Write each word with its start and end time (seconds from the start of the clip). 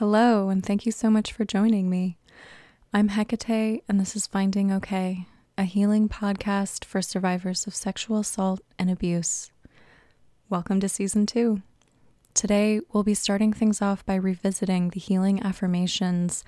Hello, 0.00 0.48
and 0.48 0.64
thank 0.64 0.86
you 0.86 0.92
so 0.92 1.10
much 1.10 1.30
for 1.30 1.44
joining 1.44 1.90
me. 1.90 2.16
I'm 2.90 3.08
Hecate, 3.10 3.82
and 3.86 4.00
this 4.00 4.16
is 4.16 4.26
Finding 4.26 4.72
Okay, 4.72 5.26
a 5.58 5.64
healing 5.64 6.08
podcast 6.08 6.86
for 6.86 7.02
survivors 7.02 7.66
of 7.66 7.74
sexual 7.74 8.20
assault 8.20 8.62
and 8.78 8.90
abuse. 8.90 9.50
Welcome 10.48 10.80
to 10.80 10.88
season 10.88 11.26
two. 11.26 11.60
Today, 12.32 12.80
we'll 12.90 13.02
be 13.02 13.12
starting 13.12 13.52
things 13.52 13.82
off 13.82 14.06
by 14.06 14.14
revisiting 14.14 14.88
the 14.88 15.00
healing 15.00 15.42
affirmations 15.42 16.44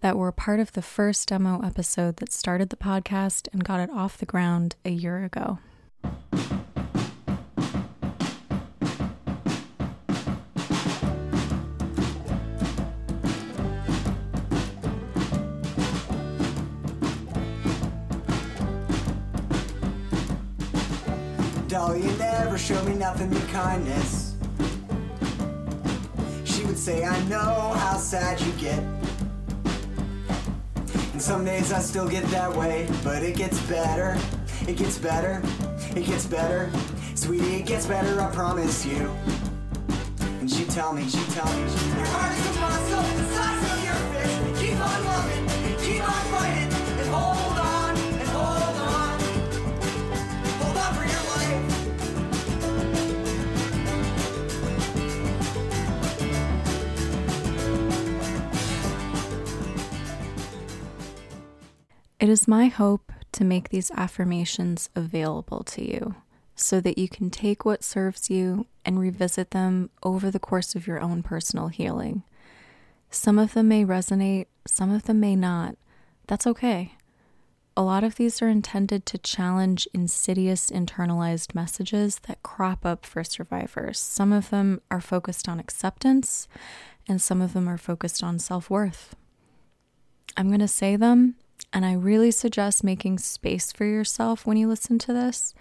that 0.00 0.18
were 0.18 0.32
part 0.32 0.58
of 0.58 0.72
the 0.72 0.82
first 0.82 1.28
demo 1.28 1.60
episode 1.64 2.16
that 2.16 2.32
started 2.32 2.70
the 2.70 2.76
podcast 2.76 3.46
and 3.52 3.62
got 3.62 3.78
it 3.78 3.90
off 3.90 4.18
the 4.18 4.26
ground 4.26 4.74
a 4.84 4.90
year 4.90 5.22
ago. 5.22 5.60
Doll, 21.68 21.94
you 21.94 22.10
never 22.16 22.56
show 22.56 22.82
me 22.84 22.94
nothing 22.94 23.28
but 23.28 23.46
kindness. 23.48 24.34
She 26.44 26.64
would 26.64 26.78
say, 26.78 27.04
I 27.04 27.22
know 27.24 27.74
how 27.76 27.98
sad 27.98 28.40
you 28.40 28.50
get. 28.52 28.82
And 31.12 31.20
some 31.20 31.44
days 31.44 31.70
I 31.70 31.80
still 31.80 32.08
get 32.08 32.24
that 32.30 32.56
way, 32.56 32.88
but 33.04 33.22
it 33.22 33.36
gets 33.36 33.60
better. 33.66 34.16
It 34.66 34.78
gets 34.78 34.96
better. 34.96 35.42
It 35.94 36.06
gets 36.06 36.24
better. 36.24 36.70
Sweetie, 37.14 37.56
it 37.56 37.66
gets 37.66 37.84
better, 37.84 38.18
I 38.18 38.30
promise 38.30 38.86
you. 38.86 39.14
And 40.40 40.50
she 40.50 40.64
tell 40.64 40.94
me, 40.94 41.06
she 41.06 41.22
tell 41.32 41.44
me, 41.54 41.68
she 41.70 41.86
Your 41.88 42.06
heart 42.06 43.57
It 62.20 62.28
is 62.28 62.48
my 62.48 62.66
hope 62.66 63.12
to 63.30 63.44
make 63.44 63.68
these 63.68 63.92
affirmations 63.92 64.90
available 64.96 65.62
to 65.64 65.88
you 65.88 66.16
so 66.56 66.80
that 66.80 66.98
you 66.98 67.08
can 67.08 67.30
take 67.30 67.64
what 67.64 67.84
serves 67.84 68.28
you 68.28 68.66
and 68.84 68.98
revisit 68.98 69.52
them 69.52 69.90
over 70.02 70.28
the 70.28 70.40
course 70.40 70.74
of 70.74 70.88
your 70.88 70.98
own 70.98 71.22
personal 71.22 71.68
healing. 71.68 72.24
Some 73.08 73.38
of 73.38 73.54
them 73.54 73.68
may 73.68 73.84
resonate, 73.84 74.46
some 74.66 74.90
of 74.90 75.04
them 75.04 75.20
may 75.20 75.36
not. 75.36 75.76
That's 76.26 76.46
okay. 76.48 76.94
A 77.76 77.82
lot 77.82 78.02
of 78.02 78.16
these 78.16 78.42
are 78.42 78.48
intended 78.48 79.06
to 79.06 79.18
challenge 79.18 79.86
insidious 79.94 80.70
internalized 80.70 81.54
messages 81.54 82.18
that 82.26 82.42
crop 82.42 82.84
up 82.84 83.06
for 83.06 83.22
survivors. 83.22 84.00
Some 84.00 84.32
of 84.32 84.50
them 84.50 84.80
are 84.90 85.00
focused 85.00 85.48
on 85.48 85.60
acceptance, 85.60 86.48
and 87.06 87.22
some 87.22 87.40
of 87.40 87.52
them 87.52 87.68
are 87.68 87.78
focused 87.78 88.24
on 88.24 88.40
self 88.40 88.68
worth. 88.68 89.14
I'm 90.36 90.48
going 90.48 90.58
to 90.58 90.66
say 90.66 90.96
them, 90.96 91.36
and 91.72 91.84
I 91.84 91.92
really 91.92 92.30
suggest 92.30 92.82
making 92.82 93.18
space 93.18 93.72
for 93.72 93.84
yourself 93.84 94.46
when 94.46 94.56
you 94.56 94.68
listen 94.68 94.98
to 95.00 95.12
this 95.12 95.54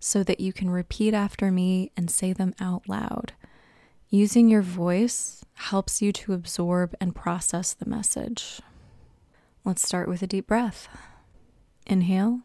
so 0.00 0.22
that 0.24 0.40
you 0.40 0.52
can 0.52 0.70
repeat 0.70 1.14
after 1.14 1.52
me 1.52 1.92
and 1.96 2.10
say 2.10 2.32
them 2.32 2.54
out 2.60 2.88
loud. 2.88 3.32
Using 4.08 4.48
your 4.48 4.62
voice 4.62 5.44
helps 5.54 6.02
you 6.02 6.12
to 6.12 6.32
absorb 6.32 6.94
and 7.00 7.14
process 7.14 7.72
the 7.72 7.88
message. 7.88 8.60
Let's 9.64 9.86
start 9.86 10.08
with 10.08 10.22
a 10.22 10.26
deep 10.26 10.46
breath. 10.46 10.88
Inhale. 11.86 12.40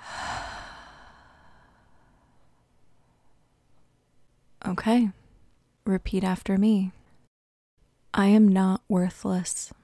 Okay. 4.66 5.10
Repeat 5.84 6.24
after 6.24 6.58
me. 6.58 6.90
I 8.18 8.28
am 8.28 8.48
not 8.48 8.80
worthless. 8.88 9.74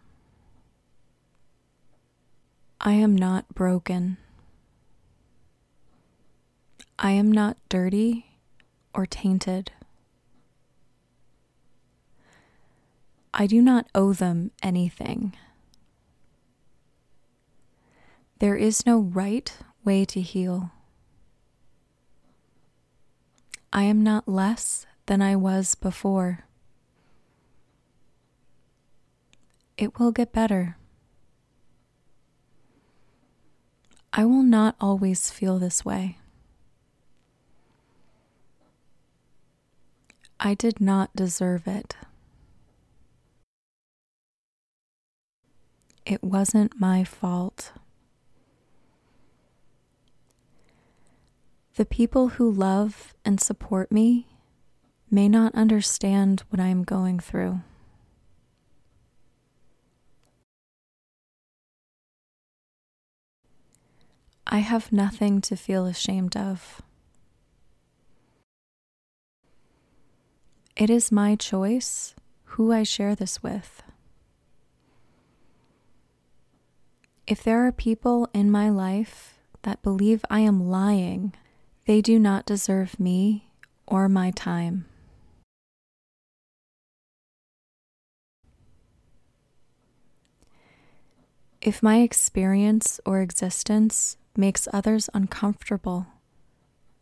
I 2.81 2.93
am 2.93 3.15
not 3.15 3.55
broken. 3.55 4.17
I 6.99 7.11
am 7.11 7.31
not 7.31 7.59
dirty 7.69 8.39
or 8.95 9.05
tainted. 9.05 9.71
I 13.35 13.47
do 13.47 13.61
not 13.61 13.87
owe 13.95 14.15
them 14.15 14.51
anything. 14.63 15.37
There 18.39 18.57
is 18.57 18.87
no 18.87 18.99
right 18.99 19.55
way 19.85 20.07
to 20.07 20.23
heal. 20.23 20.71
I 23.75 23.83
am 23.83 24.03
not 24.03 24.27
less 24.27 24.87
than 25.05 25.21
I 25.21 25.37
was 25.37 25.75
before. 25.75 26.47
It 29.83 29.99
will 29.99 30.13
get 30.13 30.33
better. 30.33 30.77
I 34.13 34.25
will 34.25 34.45
not 34.45 34.77
always 34.81 35.29
feel 35.33 35.59
this 35.59 35.85
way. 35.85 36.19
I 40.39 40.55
did 40.55 40.81
not 40.81 41.17
deserve 41.17 41.67
it. 41.67 41.97
It 46.07 46.23
wasn't 46.23 46.79
my 46.79 47.03
fault. 47.03 47.73
The 51.75 51.85
people 51.85 52.29
who 52.29 52.49
love 52.49 53.15
and 53.25 53.41
support 53.41 53.91
me 53.91 54.29
may 55.11 55.29
not 55.29 55.57
understand 55.57 56.45
what 56.51 56.61
I 56.61 56.69
am 56.69 56.85
going 56.85 57.19
through. 57.19 57.63
I 64.53 64.59
have 64.59 64.93
nothing 64.93 65.41
to 65.49 65.57
feel 65.57 65.87
ashamed 65.87 66.37
of. 66.37 66.83
It 70.77 70.91
is 70.91 71.11
my 71.11 71.37
choice 71.37 72.15
who 72.45 72.71
I 72.71 72.83
share 72.83 73.15
this 73.15 73.43
with. 73.43 73.83
If 77.27 77.43
there 77.43 77.67
are 77.67 77.73
people 77.73 78.29
in 78.35 78.51
my 78.51 78.69
life 78.69 79.39
that 79.63 79.83
believe 79.83 80.23
I 80.29 80.41
am 80.41 80.69
lying, 80.69 81.33
they 81.87 82.03
do 82.03 82.19
not 82.19 82.45
deserve 82.45 83.01
me 83.01 83.49
or 83.87 84.07
my 84.07 84.33
time. 84.33 84.85
If 91.63 91.83
my 91.83 92.01
experience 92.01 93.01
or 93.07 93.23
existence 93.23 94.19
makes 94.37 94.69
others 94.73 95.11
uncomfortable, 95.15 96.07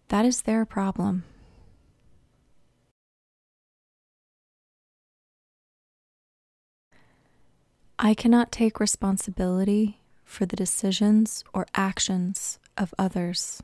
that 0.09 0.25
is 0.25 0.43
their 0.43 0.65
problem. 0.65 1.25
I 7.99 8.15
cannot 8.15 8.51
take 8.51 8.81
responsibility 8.81 10.01
for 10.25 10.47
the 10.47 10.57
decisions 10.57 11.45
or 11.53 11.67
actions 11.75 12.59
of 12.79 12.95
others. 12.99 13.63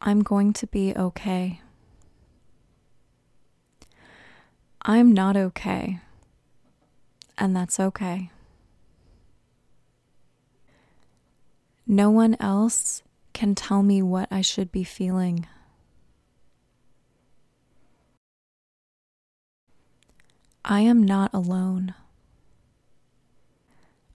I'm 0.00 0.22
going 0.22 0.52
to 0.54 0.66
be 0.66 0.94
okay. 0.96 1.60
I'm 4.82 5.12
not 5.12 5.36
okay, 5.36 6.00
and 7.38 7.54
that's 7.54 7.78
okay. 7.78 8.30
No 11.86 12.10
one 12.10 12.36
else 12.40 13.02
can 13.32 13.54
tell 13.54 13.82
me 13.82 14.02
what 14.02 14.28
I 14.30 14.40
should 14.40 14.72
be 14.72 14.82
feeling. 14.82 15.46
I 20.64 20.80
am 20.80 21.02
not 21.02 21.32
alone. 21.32 21.94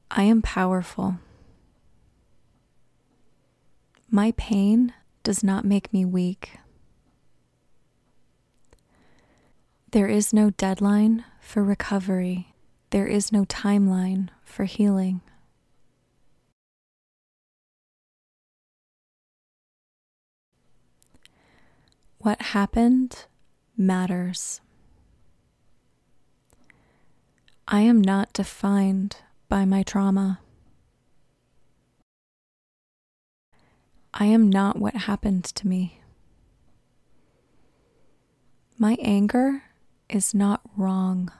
I 0.10 0.24
am 0.24 0.42
powerful. 0.42 1.20
My 4.10 4.34
pain 4.36 4.94
does 5.24 5.42
not 5.42 5.64
make 5.64 5.94
me 5.94 6.04
weak. 6.04 6.58
There 9.92 10.08
is 10.08 10.34
no 10.34 10.50
deadline 10.50 11.24
for 11.40 11.64
recovery. 11.64 12.51
There 12.92 13.08
is 13.08 13.32
no 13.32 13.46
timeline 13.46 14.28
for 14.44 14.66
healing. 14.66 15.22
What 22.18 22.42
happened 22.42 23.28
matters. 23.78 24.60
I 27.66 27.80
am 27.82 28.02
not 28.02 28.34
defined 28.34 29.16
by 29.48 29.64
my 29.64 29.84
trauma. 29.84 30.42
I 34.14 34.26
am 34.26 34.50
not 34.50 34.78
what 34.78 34.96
happened 34.96 35.46
to 35.46 35.66
me. 35.66 36.02
My 38.78 38.98
anger 39.00 39.64
is 40.10 40.34
not 40.34 40.60
wrong. 40.76 41.32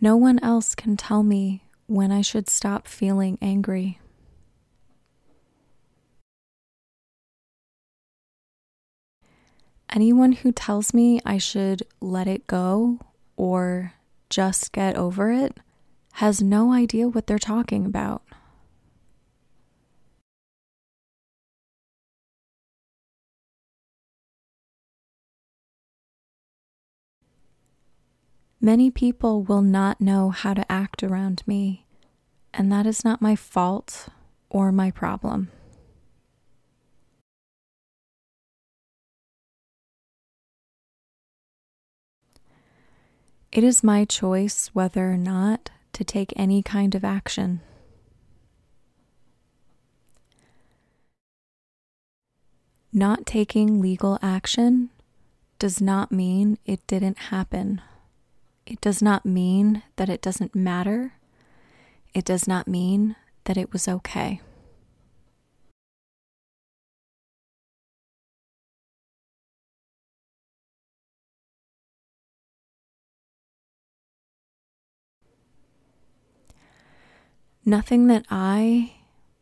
No 0.00 0.16
one 0.16 0.38
else 0.38 0.74
can 0.74 0.96
tell 0.96 1.22
me 1.22 1.64
when 1.86 2.10
I 2.10 2.22
should 2.22 2.48
stop 2.48 2.88
feeling 2.88 3.36
angry. 3.42 4.00
Anyone 9.92 10.32
who 10.32 10.52
tells 10.52 10.94
me 10.94 11.20
I 11.26 11.36
should 11.36 11.82
let 12.00 12.26
it 12.26 12.46
go 12.46 13.00
or 13.36 13.94
just 14.30 14.72
get 14.72 14.96
over 14.96 15.32
it 15.32 15.58
has 16.14 16.40
no 16.40 16.72
idea 16.72 17.08
what 17.08 17.26
they're 17.26 17.38
talking 17.38 17.84
about. 17.84 18.22
Many 28.62 28.90
people 28.90 29.42
will 29.42 29.62
not 29.62 30.02
know 30.02 30.28
how 30.28 30.52
to 30.52 30.70
act 30.70 31.02
around 31.02 31.42
me, 31.46 31.86
and 32.52 32.70
that 32.70 32.84
is 32.84 33.02
not 33.02 33.22
my 33.22 33.34
fault 33.34 34.08
or 34.50 34.70
my 34.70 34.90
problem. 34.90 35.50
It 43.50 43.64
is 43.64 43.82
my 43.82 44.04
choice 44.04 44.68
whether 44.74 45.10
or 45.10 45.16
not 45.16 45.70
to 45.94 46.04
take 46.04 46.32
any 46.36 46.62
kind 46.62 46.94
of 46.94 47.02
action. 47.02 47.62
Not 52.92 53.24
taking 53.24 53.80
legal 53.80 54.18
action 54.20 54.90
does 55.58 55.80
not 55.80 56.12
mean 56.12 56.58
it 56.66 56.86
didn't 56.86 57.18
happen. 57.18 57.80
It 58.70 58.80
does 58.80 59.02
not 59.02 59.26
mean 59.26 59.82
that 59.96 60.08
it 60.08 60.22
doesn't 60.22 60.54
matter. 60.54 61.14
It 62.14 62.24
does 62.24 62.46
not 62.46 62.68
mean 62.68 63.16
that 63.44 63.56
it 63.56 63.72
was 63.72 63.88
okay. 63.88 64.40
Nothing 77.64 78.06
that 78.06 78.24
I 78.30 78.92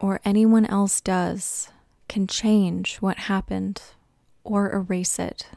or 0.01 0.21
anyone 0.25 0.65
else 0.65 1.03
does 1.03 1.69
can 2.09 2.27
change 2.27 2.97
what 2.97 3.19
happened 3.19 3.83
or 4.43 4.73
erase 4.73 5.19
it. 5.19 5.51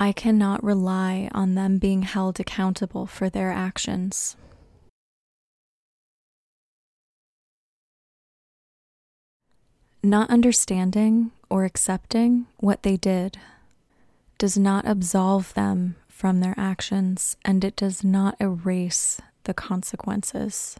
I 0.00 0.12
cannot 0.12 0.62
rely 0.62 1.28
on 1.34 1.56
them 1.56 1.78
being 1.78 2.02
held 2.02 2.38
accountable 2.38 3.04
for 3.06 3.28
their 3.28 3.50
actions. 3.50 4.36
Not 10.00 10.30
understanding 10.30 11.32
or 11.50 11.64
accepting 11.64 12.46
what 12.58 12.84
they 12.84 12.96
did 12.96 13.38
does 14.38 14.56
not 14.56 14.86
absolve 14.86 15.52
them 15.54 15.96
from 16.06 16.38
their 16.38 16.54
actions 16.56 17.36
and 17.44 17.64
it 17.64 17.74
does 17.74 18.04
not 18.04 18.36
erase 18.38 19.20
the 19.44 19.54
consequences. 19.54 20.76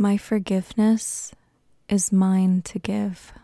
My 0.00 0.16
forgiveness 0.16 1.30
is 1.90 2.10
mine 2.10 2.62
to 2.62 2.78
give. 2.78 3.34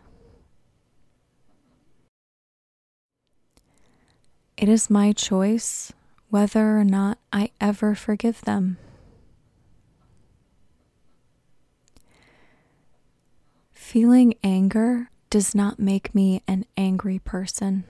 It 4.57 4.67
is 4.67 4.89
my 4.89 5.11
choice 5.11 5.93
whether 6.31 6.79
or 6.79 6.83
not 6.83 7.19
I 7.31 7.51
ever 7.61 7.93
forgive 7.93 8.41
them. 8.41 8.79
Feeling 13.71 14.33
anger 14.43 15.11
does 15.29 15.53
not 15.53 15.77
make 15.77 16.15
me 16.15 16.41
an 16.47 16.65
angry 16.75 17.19
person. 17.19 17.83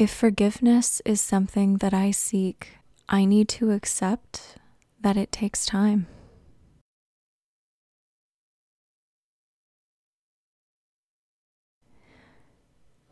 If 0.00 0.10
forgiveness 0.10 1.02
is 1.04 1.20
something 1.20 1.76
that 1.76 1.92
I 1.92 2.10
seek, 2.10 2.78
I 3.06 3.26
need 3.26 3.50
to 3.50 3.70
accept 3.70 4.56
that 4.98 5.18
it 5.18 5.30
takes 5.30 5.66
time. 5.66 6.06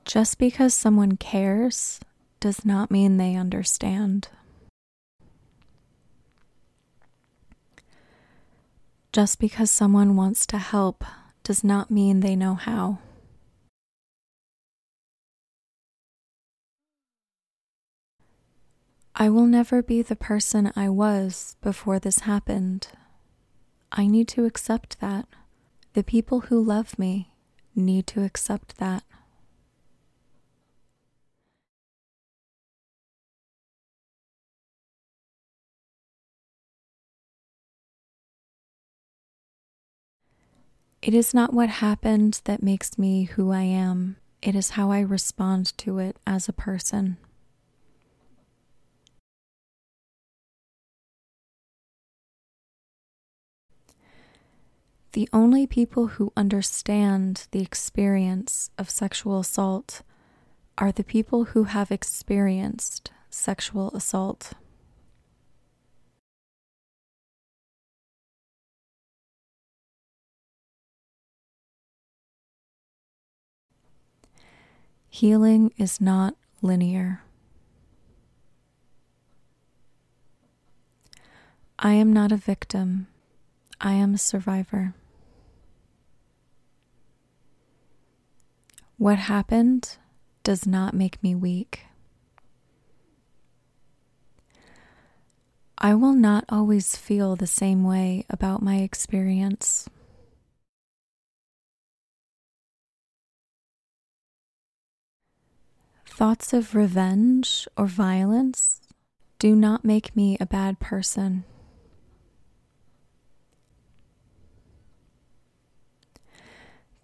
Just 0.06 0.38
because 0.38 0.72
someone 0.72 1.18
cares 1.18 2.00
does 2.40 2.64
not 2.64 2.90
mean 2.90 3.18
they 3.18 3.34
understand. 3.34 4.28
Just 9.12 9.38
because 9.38 9.70
someone 9.70 10.16
wants 10.16 10.46
to 10.46 10.56
help 10.56 11.04
does 11.44 11.62
not 11.62 11.90
mean 11.90 12.20
they 12.20 12.34
know 12.34 12.54
how. 12.54 13.00
I 19.20 19.28
will 19.30 19.46
never 19.46 19.82
be 19.82 20.00
the 20.00 20.14
person 20.14 20.70
I 20.76 20.88
was 20.88 21.56
before 21.60 21.98
this 21.98 22.20
happened. 22.20 22.86
I 23.90 24.06
need 24.06 24.28
to 24.28 24.44
accept 24.44 25.00
that. 25.00 25.26
The 25.94 26.04
people 26.04 26.42
who 26.42 26.62
love 26.62 26.96
me 27.00 27.32
need 27.74 28.06
to 28.08 28.22
accept 28.22 28.78
that. 28.78 29.02
It 41.02 41.12
is 41.12 41.34
not 41.34 41.52
what 41.52 41.68
happened 41.68 42.40
that 42.44 42.62
makes 42.62 42.96
me 42.96 43.24
who 43.24 43.50
I 43.50 43.62
am, 43.62 44.16
it 44.42 44.54
is 44.54 44.70
how 44.70 44.92
I 44.92 45.00
respond 45.00 45.76
to 45.78 45.98
it 45.98 46.18
as 46.24 46.48
a 46.48 46.52
person. 46.52 47.16
The 55.18 55.28
only 55.32 55.66
people 55.66 56.06
who 56.06 56.32
understand 56.36 57.48
the 57.50 57.60
experience 57.60 58.70
of 58.78 58.88
sexual 58.88 59.40
assault 59.40 60.02
are 60.80 60.92
the 60.92 61.02
people 61.02 61.46
who 61.46 61.64
have 61.64 61.90
experienced 61.90 63.10
sexual 63.28 63.90
assault. 63.96 64.52
Healing 75.08 75.72
is 75.76 76.00
not 76.00 76.36
linear. 76.62 77.22
I 81.76 81.94
am 81.94 82.12
not 82.12 82.30
a 82.30 82.36
victim. 82.36 83.08
I 83.80 83.94
am 83.94 84.14
a 84.14 84.18
survivor. 84.18 84.94
What 88.98 89.18
happened 89.20 89.96
does 90.42 90.66
not 90.66 90.92
make 90.92 91.22
me 91.22 91.32
weak. 91.32 91.86
I 95.78 95.94
will 95.94 96.14
not 96.14 96.44
always 96.48 96.96
feel 96.96 97.36
the 97.36 97.46
same 97.46 97.84
way 97.84 98.24
about 98.28 98.60
my 98.60 98.78
experience. 98.78 99.88
Thoughts 106.04 106.52
of 106.52 106.74
revenge 106.74 107.68
or 107.76 107.86
violence 107.86 108.80
do 109.38 109.54
not 109.54 109.84
make 109.84 110.16
me 110.16 110.36
a 110.40 110.46
bad 110.46 110.80
person. 110.80 111.44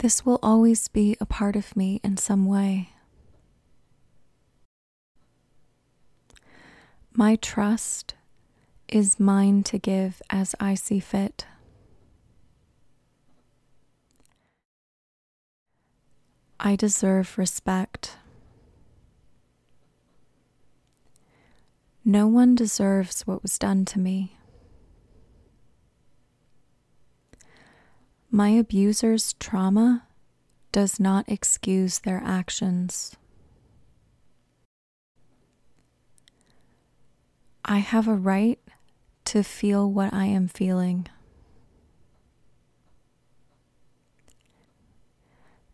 This 0.04 0.26
will 0.26 0.38
always 0.42 0.86
be 0.88 1.16
a 1.18 1.24
part 1.24 1.56
of 1.56 1.74
me 1.74 1.98
in 2.04 2.18
some 2.18 2.44
way. 2.44 2.90
My 7.14 7.36
trust 7.36 8.12
is 8.86 9.18
mine 9.18 9.62
to 9.62 9.78
give 9.78 10.20
as 10.28 10.54
I 10.60 10.74
see 10.74 11.00
fit. 11.00 11.46
I 16.60 16.76
deserve 16.76 17.38
respect. 17.38 18.18
No 22.04 22.26
one 22.26 22.54
deserves 22.54 23.22
what 23.22 23.42
was 23.42 23.58
done 23.58 23.86
to 23.86 23.98
me. 23.98 24.36
My 28.34 28.48
abuser's 28.48 29.34
trauma 29.34 30.08
does 30.72 30.98
not 30.98 31.28
excuse 31.28 32.00
their 32.00 32.20
actions. 32.24 33.14
I 37.64 37.78
have 37.78 38.08
a 38.08 38.16
right 38.16 38.58
to 39.26 39.44
feel 39.44 39.88
what 39.88 40.12
I 40.12 40.24
am 40.24 40.48
feeling. 40.48 41.06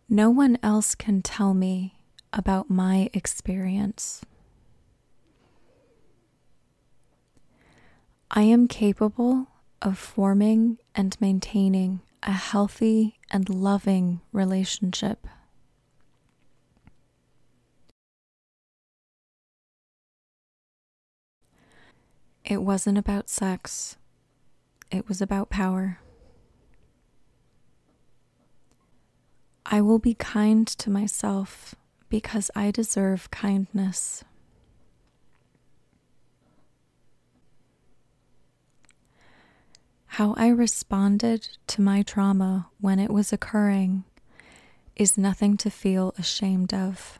No 0.06 0.28
one 0.28 0.58
else 0.62 0.94
can 0.94 1.22
tell 1.22 1.54
me 1.54 1.94
about 2.30 2.68
my 2.68 3.08
experience. 3.14 4.20
I 8.30 8.42
am 8.42 8.68
capable 8.68 9.46
of 9.80 9.96
forming 9.96 10.76
and 10.94 11.16
maintaining 11.22 12.02
a 12.22 12.32
healthy 12.32 13.18
and 13.30 13.48
loving 13.48 14.20
relationship. 14.32 15.26
It 22.44 22.62
wasn't 22.62 22.98
about 22.98 23.28
sex, 23.28 23.96
it 24.90 25.08
was 25.08 25.20
about 25.22 25.50
power. 25.50 26.00
I 29.64 29.80
will 29.80 30.00
be 30.00 30.14
kind 30.14 30.66
to 30.66 30.90
myself 30.90 31.76
because 32.08 32.50
I 32.56 32.72
deserve 32.72 33.30
kindness. 33.30 34.24
How 40.20 40.34
I 40.36 40.48
responded 40.48 41.48
to 41.68 41.80
my 41.80 42.02
trauma 42.02 42.68
when 42.78 42.98
it 42.98 43.10
was 43.10 43.32
occurring 43.32 44.04
is 44.94 45.16
nothing 45.16 45.56
to 45.56 45.70
feel 45.70 46.12
ashamed 46.18 46.74
of. 46.74 47.18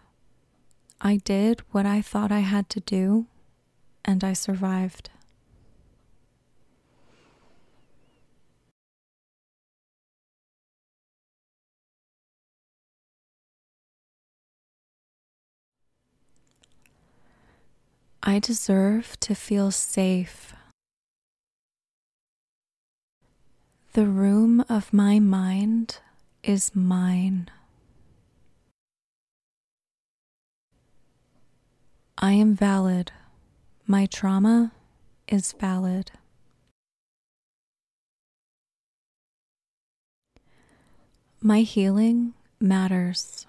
I 1.00 1.16
did 1.16 1.62
what 1.71 1.87
I 1.87 2.02
thought 2.02 2.30
I 2.30 2.40
had 2.40 2.69
to 2.69 2.80
do, 2.80 3.25
and 4.04 4.23
I 4.23 4.35
survived. 4.35 5.09
I 18.23 18.40
deserve 18.40 19.19
to 19.21 19.35
feel 19.35 19.71
safe. 19.71 20.52
The 23.93 24.07
room 24.07 24.65
of 24.69 24.93
my 24.93 25.19
mind 25.19 25.99
is 26.45 26.77
mine. 26.77 27.51
I 32.17 32.35
am 32.35 32.55
valid. 32.55 33.11
My 33.89 34.07
trauma 34.07 34.71
is 35.27 35.51
valid. 35.59 36.13
My 41.41 41.63
healing 41.63 42.35
matters. 42.61 43.49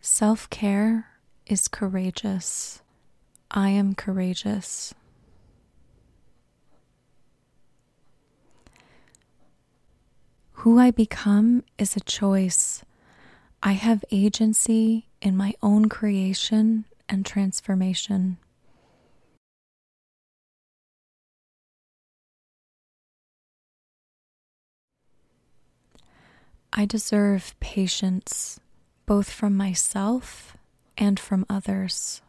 Self 0.00 0.48
care 0.48 1.08
is 1.44 1.68
courageous. 1.68 2.80
I 3.50 3.68
am 3.68 3.94
courageous. 3.94 4.94
Who 10.66 10.80
I 10.80 10.90
become 10.90 11.62
is 11.78 11.94
a 11.94 12.00
choice. 12.00 12.84
I 13.62 13.74
have 13.74 14.04
agency 14.10 15.06
in 15.22 15.36
my 15.36 15.54
own 15.62 15.88
creation 15.88 16.86
and 17.08 17.24
transformation. 17.24 18.38
I 26.72 26.84
deserve 26.84 27.54
patience 27.60 28.58
both 29.06 29.30
from 29.30 29.56
myself 29.56 30.56
and 30.98 31.20
from 31.20 31.46
others. 31.48 32.22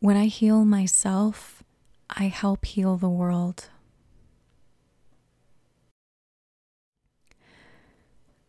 When 0.00 0.16
I 0.16 0.26
heal 0.26 0.64
myself, 0.64 1.62
I 2.08 2.24
help 2.24 2.64
heal 2.64 2.96
the 2.96 3.10
world. 3.10 3.68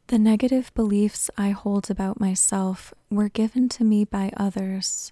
The 0.07 0.17
negative 0.17 0.73
beliefs 0.73 1.29
I 1.37 1.49
hold 1.49 1.91
about 1.91 2.21
myself 2.21 2.93
were 3.09 3.27
given 3.27 3.67
to 3.67 3.83
me 3.83 4.05
by 4.05 4.31
others. 4.37 5.11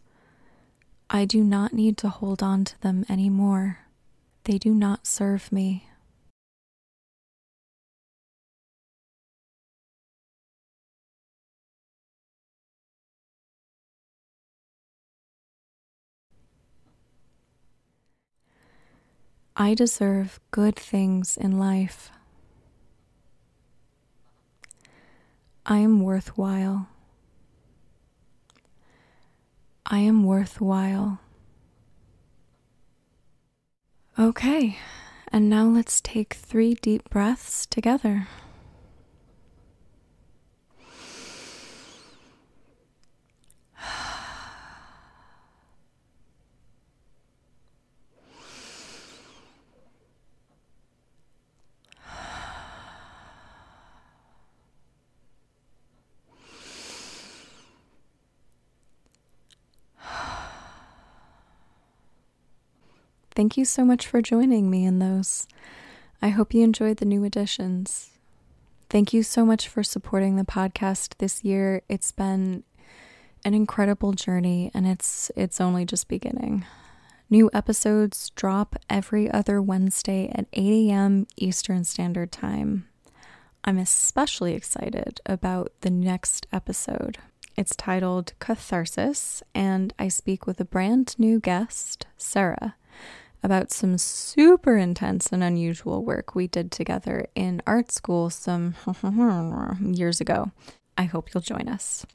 I 1.10 1.26
do 1.26 1.44
not 1.44 1.74
need 1.74 1.98
to 1.98 2.10
hold 2.10 2.42
on 2.42 2.64
to 2.64 2.82
them 2.82 3.04
anymore. 3.10 3.80
They 4.46 4.58
do 4.58 4.74
not 4.74 5.06
serve 5.06 5.52
me. 5.52 5.89
I 19.62 19.74
deserve 19.74 20.40
good 20.52 20.78
things 20.78 21.36
in 21.36 21.60
life. 21.60 22.12
I 25.66 25.80
am 25.80 26.02
worthwhile. 26.02 26.88
I 29.86 30.00
am 30.00 30.24
worthwhile. 30.24 31.20
Okay, 34.18 34.78
and 35.28 35.50
now 35.50 35.66
let's 35.66 36.00
take 36.00 36.36
three 36.36 36.76
deep 36.76 37.10
breaths 37.10 37.66
together. 37.66 38.30
Thank 63.40 63.56
you 63.56 63.64
so 63.64 63.86
much 63.86 64.06
for 64.06 64.22
joining 64.22 64.70
me 64.70 64.84
in 64.84 65.00
those. 65.00 65.48
I 66.22 66.28
hope 66.28 66.54
you 66.54 66.62
enjoyed 66.62 66.98
the 66.98 67.06
new 67.06 67.24
additions. 67.24 68.10
Thank 68.90 69.14
you 69.14 69.24
so 69.24 69.46
much 69.46 69.70
for 69.70 69.82
supporting 69.82 70.36
the 70.36 70.44
podcast 70.44 71.14
this 71.20 71.42
year. 71.42 71.82
It's 71.88 72.12
been 72.12 72.66
an 73.46 73.54
incredible 73.54 74.12
journey 74.12 74.72
and 74.74 74.86
it's 74.86 75.32
it's 75.38 75.62
only 75.62 75.86
just 75.86 76.10
beginning. 76.10 76.66
New 77.30 77.50
episodes 77.54 78.32
drop 78.32 78.76
every 78.90 79.32
other 79.32 79.62
Wednesday 79.62 80.30
at 80.36 80.48
8 80.52 80.90
a.m. 80.90 81.26
Eastern 81.38 81.86
Standard 81.86 82.34
Time. 82.34 82.90
I'm 83.64 83.78
especially 83.78 84.54
excited 84.54 85.22
about 85.26 85.72
the 85.80 85.90
next 85.90 86.46
episode. 86.52 87.20
It's 87.56 87.74
titled 87.74 88.34
Catharsis, 88.40 89.44
and 89.56 89.94
I 89.98 90.10
speak 90.10 90.46
with 90.46 90.60
a 90.60 90.66
brand 90.66 91.16
new 91.18 91.40
guest, 91.40 92.06
Sarah 92.18 92.76
about 93.42 93.72
some 93.72 93.98
super 93.98 94.78
intense 94.78 95.32
and 95.32 95.44
unusual 95.44 96.04
work 96.04 96.36
we 96.36 96.48
did 96.48 96.72
together 96.72 97.28
in 97.36 97.62
art 97.66 97.92
school 97.92 98.30
some 98.30 98.76
years 99.82 100.20
ago. 100.22 100.52
I 100.98 101.04
hope 101.04 101.34
you'll 101.34 101.42
join 101.42 101.70
us. 101.70 102.06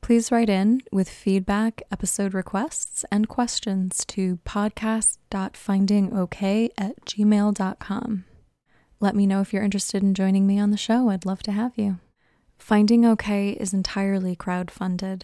Please 0.00 0.30
write 0.30 0.50
in 0.50 0.82
with 0.92 1.08
feedback, 1.08 1.80
episode 1.90 2.34
requests, 2.34 3.06
and 3.10 3.26
questions 3.26 4.04
to 4.06 4.36
podcast.findingok 4.44 6.42
at 6.76 7.04
gmail.com. 7.06 8.24
Let 9.00 9.16
me 9.16 9.26
know 9.26 9.40
if 9.40 9.52
you're 9.52 9.62
interested 9.62 10.02
in 10.02 10.12
joining 10.12 10.46
me 10.46 10.58
on 10.58 10.70
the 10.70 10.76
show. 10.76 11.08
I'd 11.08 11.24
love 11.24 11.42
to 11.44 11.52
have 11.52 11.72
you. 11.76 12.00
Finding 12.58 13.06
OK 13.06 13.50
is 13.52 13.72
entirely 13.72 14.36
crowdfunded. 14.36 15.22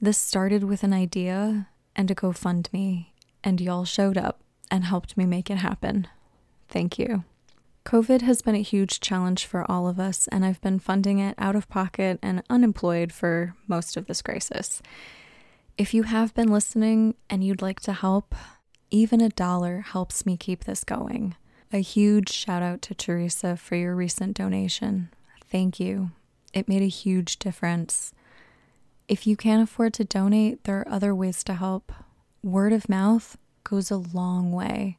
This 0.00 0.18
started 0.18 0.64
with 0.64 0.82
an 0.82 0.92
idea 0.92 1.68
and 1.94 2.10
a 2.10 2.14
GoFundMe, 2.14 3.06
and 3.44 3.60
y'all 3.60 3.84
showed 3.84 4.18
up 4.18 4.41
and 4.72 4.84
helped 4.84 5.18
me 5.18 5.26
make 5.26 5.50
it 5.50 5.58
happen. 5.58 6.08
Thank 6.68 6.98
you. 6.98 7.24
COVID 7.84 8.22
has 8.22 8.40
been 8.40 8.54
a 8.54 8.62
huge 8.62 9.00
challenge 9.00 9.44
for 9.44 9.70
all 9.70 9.86
of 9.86 10.00
us, 10.00 10.28
and 10.28 10.44
I've 10.44 10.60
been 10.62 10.78
funding 10.78 11.18
it 11.18 11.34
out 11.36 11.54
of 11.54 11.68
pocket 11.68 12.18
and 12.22 12.42
unemployed 12.48 13.12
for 13.12 13.54
most 13.68 13.98
of 13.98 14.06
this 14.06 14.22
crisis. 14.22 14.80
If 15.76 15.92
you 15.92 16.04
have 16.04 16.32
been 16.32 16.48
listening 16.48 17.16
and 17.28 17.44
you'd 17.44 17.60
like 17.60 17.80
to 17.80 17.92
help, 17.92 18.34
even 18.90 19.20
a 19.20 19.28
dollar 19.28 19.80
helps 19.80 20.24
me 20.24 20.38
keep 20.38 20.64
this 20.64 20.84
going. 20.84 21.34
A 21.70 21.78
huge 21.78 22.30
shout 22.30 22.62
out 22.62 22.80
to 22.82 22.94
Teresa 22.94 23.56
for 23.56 23.76
your 23.76 23.94
recent 23.94 24.36
donation. 24.36 25.10
Thank 25.50 25.78
you. 25.78 26.12
It 26.54 26.68
made 26.68 26.82
a 26.82 26.88
huge 26.88 27.38
difference. 27.38 28.14
If 29.06 29.26
you 29.26 29.36
can't 29.36 29.62
afford 29.62 29.92
to 29.94 30.04
donate, 30.04 30.64
there 30.64 30.80
are 30.80 30.88
other 30.88 31.14
ways 31.14 31.44
to 31.44 31.54
help. 31.54 31.92
Word 32.42 32.72
of 32.72 32.88
mouth 32.88 33.36
goes 33.72 33.90
a 33.90 33.96
long 33.96 34.52
way. 34.52 34.98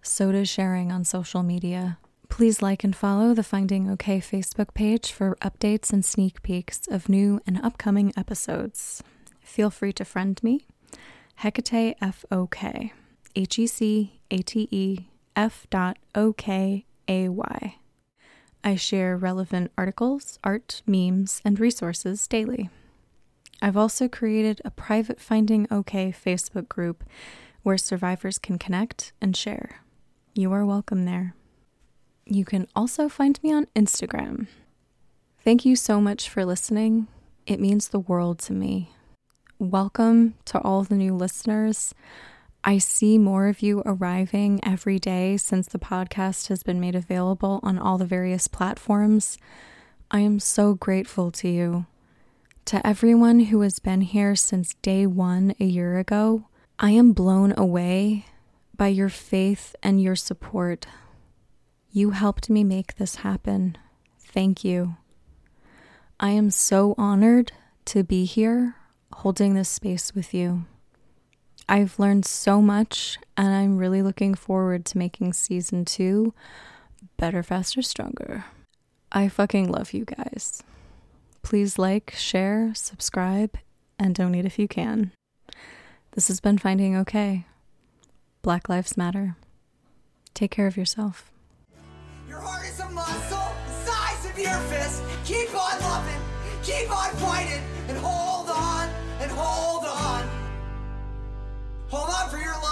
So 0.00 0.32
does 0.32 0.48
sharing 0.48 0.90
on 0.90 1.04
social 1.04 1.42
media. 1.42 1.98
Please 2.30 2.62
like 2.62 2.82
and 2.82 2.96
follow 2.96 3.34
the 3.34 3.42
Finding 3.42 3.90
OK 3.90 4.18
Facebook 4.18 4.72
page 4.72 5.12
for 5.12 5.36
updates 5.42 5.92
and 5.92 6.02
sneak 6.02 6.42
peeks 6.42 6.88
of 6.88 7.10
new 7.10 7.38
and 7.46 7.60
upcoming 7.62 8.14
episodes. 8.16 9.02
Feel 9.42 9.68
free 9.68 9.92
to 9.92 10.06
friend 10.06 10.42
me, 10.42 10.66
Hecate 11.42 11.96
F 12.00 12.24
O 12.30 12.46
K, 12.46 12.94
H 13.36 13.58
E 13.58 13.66
C 13.66 14.20
A 14.30 14.38
T 14.38 14.68
E 14.70 15.00
F 15.36 15.66
dot 15.68 15.98
O 16.14 16.32
K 16.32 16.86
A 17.06 17.28
Y. 17.28 17.76
I 18.64 18.74
share 18.74 19.18
relevant 19.18 19.70
articles, 19.76 20.38
art, 20.42 20.80
memes, 20.86 21.42
and 21.44 21.60
resources 21.60 22.26
daily. 22.26 22.70
I've 23.60 23.76
also 23.76 24.08
created 24.08 24.62
a 24.64 24.70
private 24.70 25.20
Finding 25.20 25.68
OK 25.70 26.10
Facebook 26.12 26.70
group 26.70 27.04
where 27.64 27.78
survivors 27.78 28.38
can 28.38 28.58
connect 28.58 29.14
and 29.22 29.34
share. 29.34 29.80
You 30.34 30.52
are 30.52 30.66
welcome 30.66 31.06
there. 31.06 31.34
You 32.26 32.44
can 32.44 32.68
also 32.76 33.08
find 33.08 33.42
me 33.42 33.54
on 33.54 33.66
Instagram. 33.74 34.48
Thank 35.42 35.64
you 35.64 35.74
so 35.74 35.98
much 35.98 36.28
for 36.28 36.44
listening. 36.44 37.08
It 37.46 37.58
means 37.58 37.88
the 37.88 37.98
world 37.98 38.38
to 38.40 38.52
me. 38.52 38.90
Welcome 39.58 40.34
to 40.44 40.60
all 40.60 40.84
the 40.84 40.94
new 40.94 41.14
listeners. 41.14 41.94
I 42.62 42.76
see 42.76 43.16
more 43.16 43.48
of 43.48 43.62
you 43.62 43.82
arriving 43.86 44.60
every 44.62 44.98
day 44.98 45.38
since 45.38 45.66
the 45.66 45.78
podcast 45.78 46.48
has 46.48 46.62
been 46.62 46.80
made 46.80 46.94
available 46.94 47.60
on 47.62 47.78
all 47.78 47.96
the 47.96 48.04
various 48.04 48.46
platforms. 48.46 49.38
I 50.10 50.20
am 50.20 50.38
so 50.38 50.74
grateful 50.74 51.30
to 51.30 51.48
you. 51.48 51.86
To 52.66 52.86
everyone 52.86 53.40
who 53.40 53.62
has 53.62 53.78
been 53.78 54.02
here 54.02 54.36
since 54.36 54.74
day 54.82 55.06
one 55.06 55.54
a 55.58 55.64
year 55.64 55.98
ago, 55.98 56.44
I 56.78 56.90
am 56.90 57.12
blown 57.12 57.54
away 57.56 58.26
by 58.76 58.88
your 58.88 59.08
faith 59.08 59.76
and 59.82 60.02
your 60.02 60.16
support. 60.16 60.86
You 61.92 62.10
helped 62.10 62.50
me 62.50 62.64
make 62.64 62.96
this 62.96 63.16
happen. 63.16 63.78
Thank 64.18 64.64
you. 64.64 64.96
I 66.18 66.30
am 66.30 66.50
so 66.50 66.94
honored 66.98 67.52
to 67.86 68.02
be 68.02 68.24
here 68.24 68.74
holding 69.12 69.54
this 69.54 69.68
space 69.68 70.14
with 70.14 70.34
you. 70.34 70.64
I've 71.68 71.98
learned 71.98 72.26
so 72.26 72.60
much, 72.60 73.18
and 73.36 73.54
I'm 73.54 73.78
really 73.78 74.02
looking 74.02 74.34
forward 74.34 74.84
to 74.86 74.98
making 74.98 75.32
season 75.32 75.84
two 75.84 76.34
better, 77.16 77.42
faster, 77.44 77.82
stronger. 77.82 78.44
I 79.12 79.28
fucking 79.28 79.70
love 79.70 79.92
you 79.92 80.04
guys. 80.04 80.62
Please 81.42 81.78
like, 81.78 82.12
share, 82.16 82.72
subscribe, 82.74 83.56
and 83.98 84.14
donate 84.14 84.44
if 84.44 84.58
you 84.58 84.66
can. 84.66 85.12
This 86.14 86.28
has 86.28 86.38
been 86.38 86.58
Finding 86.58 86.94
OK. 86.94 87.44
Black 88.40 88.68
Lives 88.68 88.96
Matter. 88.96 89.34
Take 90.32 90.52
care 90.52 90.68
of 90.68 90.76
yourself. 90.76 91.32
Your 92.28 92.38
heart 92.38 92.64
is 92.68 92.78
a 92.78 92.88
muscle, 92.88 93.50
the 93.66 93.90
size 93.90 94.24
of 94.30 94.38
your 94.38 94.54
fist. 94.70 95.02
Keep 95.24 95.50
on 95.50 95.80
loving, 95.80 96.22
keep 96.62 96.88
on 96.88 97.10
fighting, 97.16 97.64
and 97.88 97.98
hold 97.98 98.48
on, 98.48 98.88
and 99.20 99.30
hold 99.32 99.86
on. 99.86 100.28
Hold 101.88 102.10
on 102.10 102.30
for 102.30 102.38
your 102.38 102.52
life. 102.52 102.63